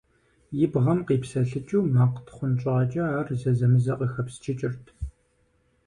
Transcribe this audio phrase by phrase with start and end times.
[0.63, 4.85] И бгъэм къипсэлъыкӀыу макъ тхъунщӀакӀэ ар зэзэмызэ къыхэпсчыкӀырт.